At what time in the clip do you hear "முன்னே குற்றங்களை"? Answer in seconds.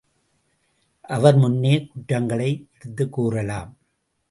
1.35-2.67